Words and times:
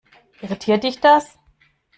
Irritiert 0.41 0.83
dich 0.83 0.99
das? 0.99 1.37